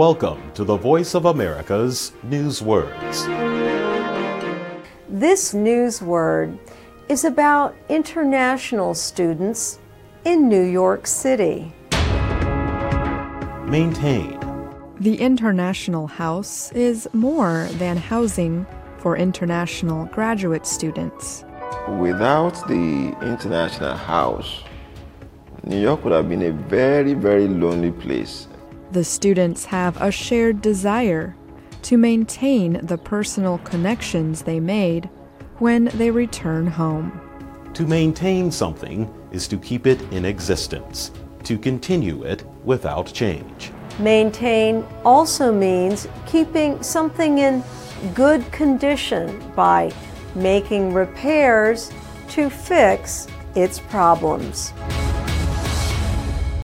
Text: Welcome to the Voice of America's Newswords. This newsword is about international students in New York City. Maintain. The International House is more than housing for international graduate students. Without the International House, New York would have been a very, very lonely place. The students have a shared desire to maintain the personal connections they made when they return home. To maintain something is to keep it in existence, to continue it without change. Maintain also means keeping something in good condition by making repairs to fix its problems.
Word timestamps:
Welcome 0.00 0.40
to 0.54 0.64
the 0.64 0.78
Voice 0.78 1.14
of 1.14 1.26
America's 1.26 2.12
Newswords. 2.26 3.26
This 5.10 5.52
newsword 5.52 6.58
is 7.10 7.26
about 7.26 7.76
international 7.90 8.94
students 8.94 9.78
in 10.24 10.48
New 10.48 10.62
York 10.62 11.06
City. 11.06 11.74
Maintain. 13.66 14.40
The 15.00 15.16
International 15.20 16.06
House 16.06 16.72
is 16.72 17.06
more 17.12 17.68
than 17.72 17.98
housing 17.98 18.64
for 18.96 19.18
international 19.18 20.06
graduate 20.06 20.64
students. 20.64 21.44
Without 21.98 22.66
the 22.68 23.14
International 23.20 23.96
House, 23.96 24.62
New 25.64 25.78
York 25.78 26.02
would 26.04 26.14
have 26.14 26.30
been 26.30 26.44
a 26.44 26.52
very, 26.52 27.12
very 27.12 27.46
lonely 27.46 27.92
place. 27.92 28.48
The 28.92 29.04
students 29.04 29.64
have 29.66 30.00
a 30.02 30.10
shared 30.10 30.60
desire 30.60 31.36
to 31.82 31.96
maintain 31.96 32.84
the 32.84 32.98
personal 32.98 33.58
connections 33.58 34.42
they 34.42 34.58
made 34.58 35.08
when 35.58 35.84
they 35.94 36.10
return 36.10 36.66
home. 36.66 37.20
To 37.74 37.86
maintain 37.86 38.50
something 38.50 39.08
is 39.30 39.46
to 39.46 39.58
keep 39.58 39.86
it 39.86 40.02
in 40.12 40.24
existence, 40.24 41.12
to 41.44 41.56
continue 41.56 42.24
it 42.24 42.44
without 42.64 43.12
change. 43.12 43.70
Maintain 44.00 44.84
also 45.04 45.52
means 45.52 46.08
keeping 46.26 46.82
something 46.82 47.38
in 47.38 47.62
good 48.12 48.50
condition 48.50 49.40
by 49.54 49.92
making 50.34 50.92
repairs 50.92 51.92
to 52.30 52.50
fix 52.50 53.28
its 53.54 53.78
problems. 53.78 54.72